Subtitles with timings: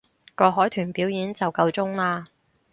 [0.33, 2.25] 個海豚表演就夠鐘喇